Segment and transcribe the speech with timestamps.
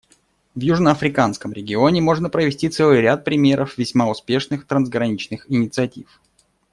[0.55, 6.19] В южноафриканском регионе можно привести целый ряд примеров весьма успешных трансграничных инициатив.